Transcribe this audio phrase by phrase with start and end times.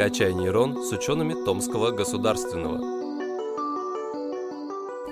[0.00, 2.78] «Качай нейрон» с учеными Томского государственного.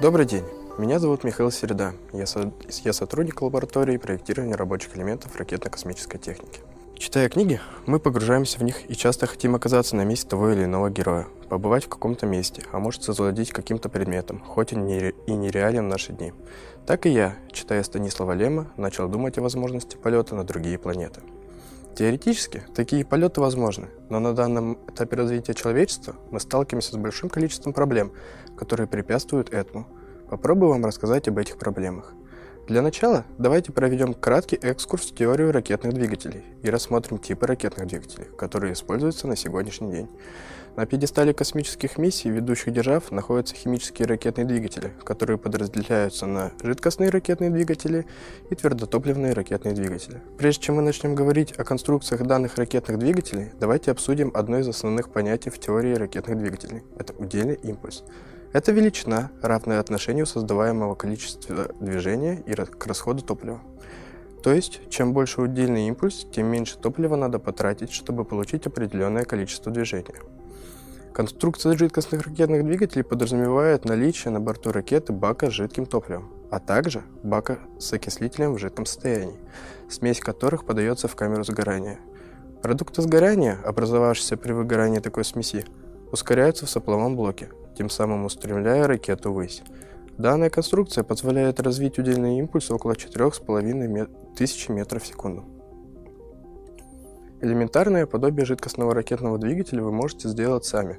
[0.00, 0.44] Добрый день.
[0.78, 1.92] Меня зовут Михаил Середа.
[2.14, 2.50] Я, со...
[2.84, 6.60] я сотрудник лаборатории проектирования рабочих элементов ракетно-космической техники.
[6.96, 10.88] Читая книги, мы погружаемся в них и часто хотим оказаться на месте того или иного
[10.88, 15.84] героя, побывать в каком-то месте, а может завладеть каким-то предметом, хоть и, не, и нереален
[15.84, 16.32] в наши дни.
[16.86, 21.20] Так и я, читая Станислава Лема, начал думать о возможности полета на другие планеты.
[21.98, 27.72] Теоретически, такие полеты возможны, но на данном этапе развития человечества мы сталкиваемся с большим количеством
[27.72, 28.12] проблем,
[28.56, 29.88] которые препятствуют этому.
[30.30, 32.14] Попробую вам рассказать об этих проблемах.
[32.68, 38.26] Для начала давайте проведем краткий экскурс в теорию ракетных двигателей и рассмотрим типы ракетных двигателей,
[38.36, 40.08] которые используются на сегодняшний день.
[40.76, 47.48] На пьедестале космических миссий ведущих держав находятся химические ракетные двигатели, которые подразделяются на жидкостные ракетные
[47.48, 48.04] двигатели
[48.50, 50.20] и твердотопливные ракетные двигатели.
[50.36, 55.10] Прежде чем мы начнем говорить о конструкциях данных ракетных двигателей, давайте обсудим одно из основных
[55.10, 58.04] понятий в теории ракетных двигателей– это удельный импульс.
[58.52, 63.60] Это величина, равная отношению создаваемого количества движения и к расходу топлива.
[64.42, 69.70] То есть, чем больше удельный импульс, тем меньше топлива надо потратить, чтобы получить определенное количество
[69.70, 70.14] движения.
[71.12, 77.02] Конструкция жидкостных ракетных двигателей подразумевает наличие на борту ракеты бака с жидким топливом, а также
[77.22, 79.36] бака с окислителем в жидком состоянии,
[79.90, 81.98] смесь которых подается в камеру сгорания.
[82.62, 85.66] Продукты сгорания, образовавшиеся при выгорании такой смеси,
[86.12, 89.62] ускоряются в сопловом блоке, тем самым устремляя ракету ввысь.
[90.18, 95.44] Данная конструкция позволяет развить удельный импульс около 4,5 тысяч метров в секунду.
[97.40, 100.98] Элементарное подобие жидкостного ракетного двигателя вы можете сделать сами.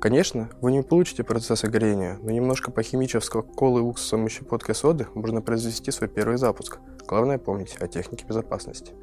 [0.00, 5.42] Конечно, вы не получите процесса горения, но немножко похимичив колы уксусом и щепоткой соды можно
[5.42, 6.78] произвести свой первый запуск.
[7.06, 8.94] Главное помнить о технике безопасности.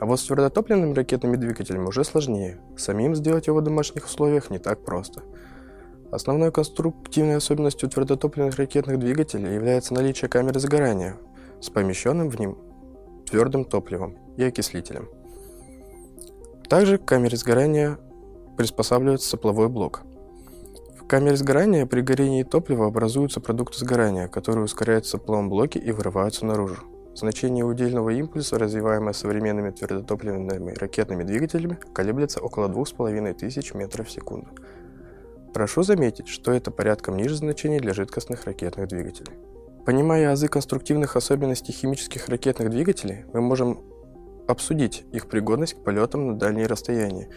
[0.00, 2.58] А вот с твердотопливными ракетными двигателями уже сложнее.
[2.76, 5.22] Самим сделать его в домашних условиях не так просто.
[6.10, 11.16] Основной конструктивной особенностью твердотопливных ракетных двигателей является наличие камеры сгорания
[11.60, 12.58] с помещенным в ним
[13.26, 15.08] твердым топливом и окислителем–
[16.68, 17.98] также к камере сгорания
[18.58, 20.02] приспосабливается сопловой блок.
[21.00, 25.92] В камере сгорания при горении топлива образуются продукты сгорания, которые ускоряются в сопловом блоке и
[25.92, 26.76] вырываются наружу.
[27.14, 34.48] Значение удельного импульса, развиваемое современными твердотопливными ракетными двигателями, колеблется около 2500 метров в секунду.
[35.58, 39.32] Прошу заметить, что это порядком ниже значений для жидкостных ракетных двигателей.
[39.84, 43.80] Понимая азы конструктивных особенностей химических ракетных двигателей, мы можем
[44.46, 47.28] обсудить их пригодность к полетам на дальние расстояния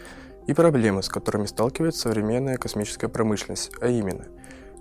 [0.46, 4.28] и проблемы, с которыми сталкивается современная космическая промышленность, а именно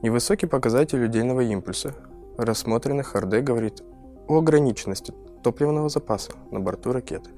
[0.03, 1.96] невысокий показатель удельного импульса.
[2.38, 3.81] Рассмотренный Харде говорит
[4.28, 7.31] о ограниченности топливного запаса на борту ракеты.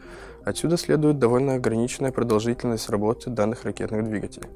[0.44, 4.50] Отсюда следует довольно ограниченная продолжительность работы данных ракетных двигателей.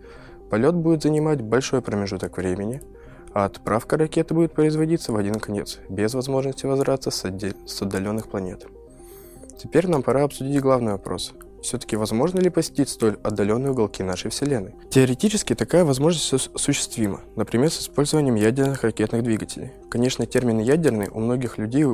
[0.49, 2.81] Полет будет занимать большой промежуток времени,
[3.33, 7.23] а отправка ракеты будет производиться в один конец, без возможности возврата с,
[7.65, 8.65] с отдаленных планет.
[9.57, 11.33] Теперь нам пора обсудить главный вопрос.
[11.61, 14.75] Все-таки возможно ли посетить столь отдаленные уголки нашей Вселенной?
[14.89, 19.71] Теоретически такая возможность осуществима, например, с использованием ядерных ракетных двигателей.
[19.89, 21.85] Конечно, термин «ядерный» у многих людей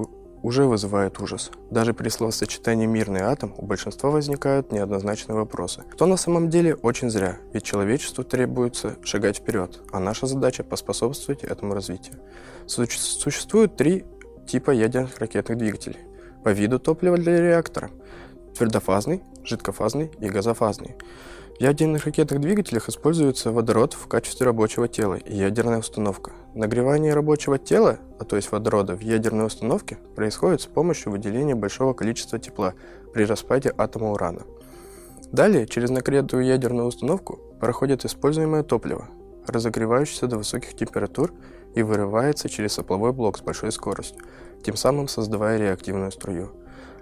[0.44, 1.50] уже вызывает ужас.
[1.72, 5.84] Даже при словосочетании «мирный атом» у большинства возникают неоднозначные вопросы.
[5.96, 11.44] Что на самом деле очень зря, ведь человечеству требуется шагать вперед, а наша задача поспособствовать
[11.44, 12.18] этому развитию.
[12.68, 14.06] Существует три
[14.46, 16.00] типа ядерных ракетных двигателей
[16.44, 17.90] по виду топлива для реактора–
[18.58, 20.96] твердофазный, жидкофазный и газофазный.
[21.58, 26.32] В ядерных ракетных двигателях используется водород в качестве рабочего тела и ядерная установка.
[26.56, 31.94] Нагревание рабочего тела, а то есть водорода, в ядерной установке происходит с помощью выделения большого
[31.94, 32.74] количества тепла
[33.14, 34.44] при распаде атома урана.
[35.32, 39.10] Далее, через нагретую ядерную установку проходит используемое топливо,
[39.48, 41.34] разогревающееся до высоких температур
[41.76, 44.22] и вырывается через сопловой блок с большой скоростью,
[44.64, 46.52] тем самым создавая реактивную струю.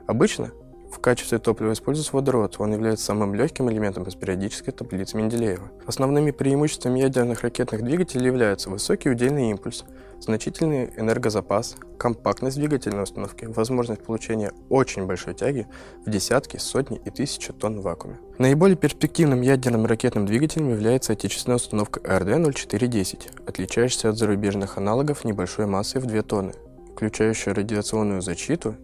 [0.07, 0.51] Обычно
[0.91, 5.71] в качестве топлива используется водород, он является самым легким элементом из периодической таблицы Менделеева.
[5.86, 9.86] Основными преимуществами ядерных ракетных двигателей являются высокий удельный импульс,
[10.19, 15.66] значительный энергозапас, компактность двигательной установки, возможность получения очень большой тяги
[16.06, 18.19] в десятки, сотни и тысячи тонн в вакууме.
[18.38, 26.01] Наиболее перспективным ядерным ракетным двигателем является отечественная установка РД-0410, отличающаяся от зарубежных аналогов небольшой массой
[26.01, 26.54] в 2 тонны,
[26.94, 28.75] включающая радиационную защиту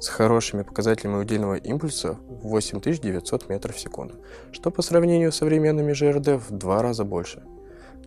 [0.00, 4.14] с хорошими показателями удельного импульса в 8900 метров в секунду,
[4.52, 7.42] что по сравнению с современными ЖРД в два раза больше.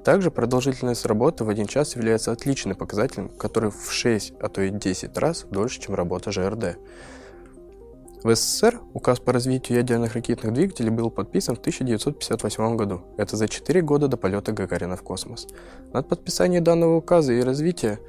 [0.03, 4.69] Также продолжительность работы в один час является отличным показателем, который в 6, а то и
[4.69, 6.77] 10 раз дольше, чем работа ЖРД.
[8.23, 13.01] В СССР указ по развитию ядерных ракетных двигателей был подписан в 1958 году.
[13.17, 15.47] Это за 4 года до полета Гагарина в космос.
[15.93, 17.99] Над подписанием данного указа и развития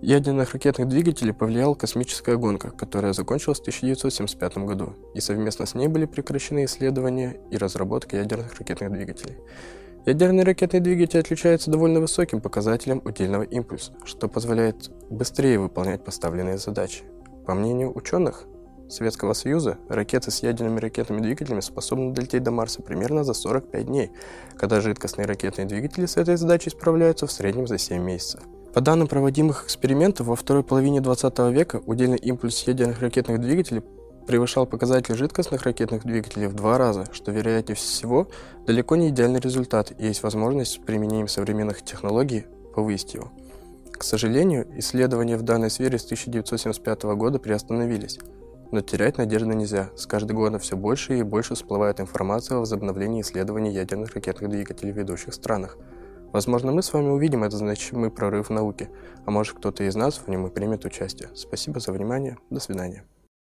[0.00, 5.88] ядерных ракетных двигателей повлияла космическая гонка, которая закончилась в 1975 году, и совместно с ней
[5.88, 9.36] были прекращены исследования и разработка ядерных ракетных двигателей.
[10.06, 17.04] Ядерный ракетный двигатель отличается довольно высоким показателем удельного импульса, что позволяет быстрее выполнять поставленные задачи.
[17.44, 18.46] По мнению ученых,
[18.88, 24.12] Советского Союза ракеты с ядерными ракетными двигателями способны долететь до Марса примерно за 45 дней,
[24.56, 28.40] когда жидкостные ракетные двигатели с этой задачей справляются в среднем за 7 месяцев.
[28.74, 33.82] По данным проводимых экспериментов, во второй половине 20 века удельный импульс ядерных ракетных двигателей
[34.26, 38.28] превышал показатель жидкостных ракетных двигателей в два раза, что, вероятнее всего,
[38.66, 42.44] далеко не идеальный результат, и есть возможность с применением современных технологий
[42.74, 43.32] повысить его.
[43.90, 48.18] К сожалению, исследования в данной сфере с 1975 года приостановились.
[48.70, 49.90] Но терять надежды нельзя.
[49.96, 54.92] С каждым годом все больше и больше всплывает информация о возобновлении исследований ядерных ракетных двигателей
[54.92, 55.78] в ведущих странах.
[56.32, 58.90] Возможно, мы с вами увидим этот значимый прорыв в науке,
[59.24, 61.30] а может кто-то из нас в нем и примет участие.
[61.34, 62.36] Спасибо за внимание.
[62.50, 63.04] До свидания.